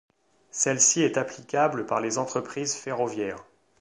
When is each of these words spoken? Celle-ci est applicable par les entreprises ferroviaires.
Celle-ci 0.49 1.03
est 1.03 1.15
applicable 1.17 1.85
par 1.85 2.01
les 2.01 2.17
entreprises 2.17 2.73
ferroviaires. 2.73 3.43